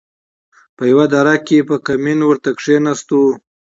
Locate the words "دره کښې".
1.13-1.59